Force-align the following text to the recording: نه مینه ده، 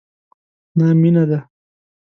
نه 0.77 0.87
مینه 1.01 1.23
ده، 1.29 1.39